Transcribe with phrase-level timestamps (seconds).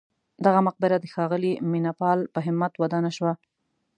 [0.45, 3.33] دغه مقبره د ښاغلي مینه پال په همت ودانه شوه.